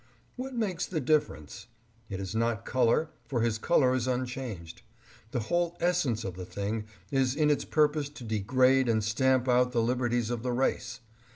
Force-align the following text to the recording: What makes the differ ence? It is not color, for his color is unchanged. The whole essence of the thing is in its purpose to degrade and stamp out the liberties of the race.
What 0.35 0.55
makes 0.55 0.87
the 0.87 0.99
differ 0.99 1.35
ence? 1.35 1.67
It 2.09 2.19
is 2.19 2.33
not 2.33 2.65
color, 2.65 3.09
for 3.27 3.41
his 3.41 3.59
color 3.59 3.93
is 3.93 4.07
unchanged. 4.07 4.81
The 5.29 5.41
whole 5.41 5.77
essence 5.79 6.23
of 6.23 6.33
the 6.35 6.43
thing 6.43 6.85
is 7.11 7.35
in 7.35 7.51
its 7.51 7.65
purpose 7.65 8.09
to 8.09 8.23
degrade 8.23 8.89
and 8.89 9.03
stamp 9.03 9.47
out 9.47 9.73
the 9.73 9.83
liberties 9.83 10.31
of 10.31 10.41
the 10.41 10.53
race. 10.53 11.01